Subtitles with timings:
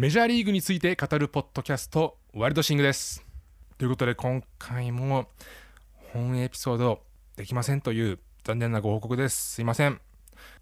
[0.00, 3.22] メジャーリーグについて語るポッドキャストワイルドシングです。
[3.76, 5.28] ということで今回も
[6.14, 7.02] 本エピソード
[7.36, 9.56] できませんという残念なご報告です。
[9.56, 10.00] すいません。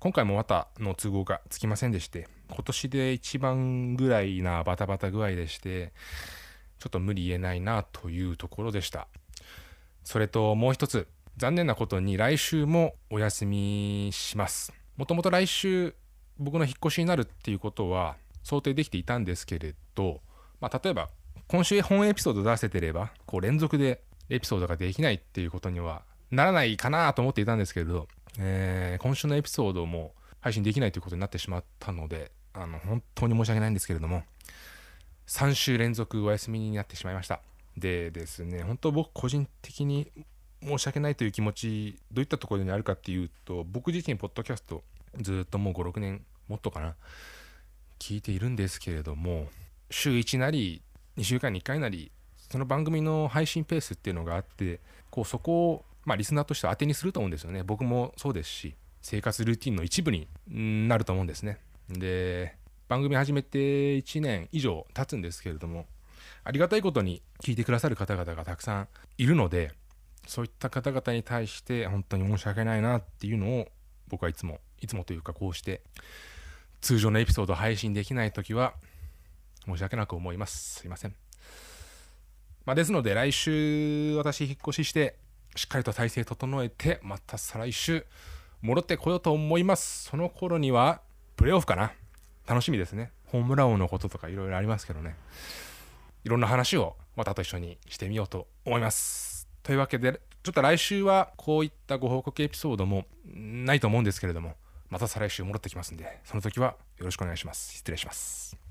[0.00, 5.92] 今回もまたの都合がつきませんでして今年で一番ぐらいなバタバタ具合でして
[6.80, 9.06] ちょっと無理言えないなというところでした。
[10.02, 14.72] それともう一つ残念なことに来週もお休みします。
[14.96, 15.94] もともと来週
[16.40, 20.20] 僕の引っ越しになるっていうことは想定できていたんですけれど、
[20.60, 21.08] まあ、例えば
[21.46, 28.06] 今週本エピソード出せてればこう連続でエピソードができないっていうことにはならないかなと思っていたんですけれど、
[28.38, 34.22] えー、今週のエピソードも配信できないということになってしまったのであの本当に申し訳ないんですけれども
[35.26, 37.40] 3週連続お休みになってしまいました。
[37.76, 40.10] でですね本当僕個人的に
[40.62, 44.82] 申し訳ないという気持ちどういったところにあるかっていうと僕自身ポッドキャスト
[45.20, 46.96] ずっともう56年もっとかな
[47.98, 49.48] 聞いているんですけれども
[49.90, 50.82] 週1なり
[51.16, 52.10] 2週間に1回なり
[52.50, 57.62] その番組の配信ペースっていうのがあってこうそこをまあリスナーとして当てにすると思うんですよね。
[57.62, 60.28] 僕もそうですし生活ルーティンの一部に
[60.88, 61.58] なると思うんですね。
[61.90, 62.56] で
[62.88, 65.86] 番組始めて1年以上経つんですけれども
[66.44, 69.72] ありがたいことに聞いてくださる方々がたくさんいるので
[70.26, 73.68] そういった方々に対して本当に申し訳ないなっていうのを
[74.08, 75.82] 僕はいつもいつもというかこうして
[76.80, 78.74] 通常のエピソード配信できない時は
[79.66, 80.80] 申し訳なく思います。
[80.80, 81.14] すいません、
[82.64, 85.16] まあ、ですので来週私引っ越しして
[85.56, 88.06] しっかりと体制整えてまた再来週
[88.60, 90.04] 戻ってこようと思います。
[90.04, 91.00] その頃には
[91.36, 91.92] プレーオフかな。
[92.46, 93.12] 楽しみですね。
[93.26, 95.16] ホームラン王のこととかいろいろありますけどね。
[96.24, 99.48] いろんな話をまたと一緒にしてみようと思います。
[99.62, 104.56] というわけでちょっと来週はこういったご報告エピソードもないと思うんですけれども
[104.90, 107.74] また再来週戻ってきますんでその時はよろしくお願いします。
[107.74, 108.67] 失礼します。